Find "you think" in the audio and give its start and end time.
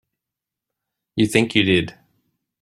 1.15-1.53